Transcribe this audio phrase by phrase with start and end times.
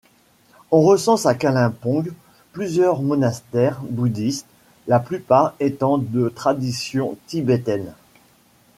[0.71, 2.11] On recense à Kalimpong
[2.53, 4.47] plusieurs monastères bouddhistes,
[4.87, 7.93] la plupart étant de tradition tibétaine.